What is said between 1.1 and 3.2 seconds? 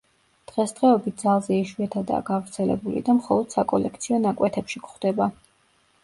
ძალზე იშვიათადაა გავრცელებული და